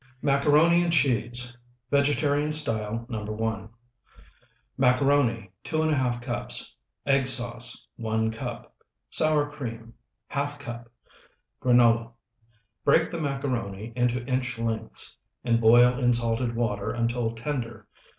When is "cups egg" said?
6.23-7.27